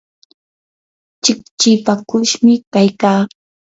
[1.23, 3.21] chikchipakushmi kaykaa.